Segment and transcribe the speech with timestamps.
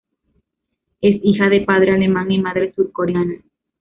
[1.01, 3.35] Es hija de padre alemán y madre surcoreana.